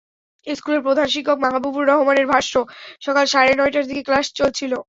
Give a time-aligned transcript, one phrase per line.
[0.47, 2.53] স্কুলের প্রধান শিক্ষক মাহাবুবুর রহমানের ভাষ্য,
[3.01, 4.71] সকাল সাড়ে নয়টার দিকে ক্লাস চলছিল।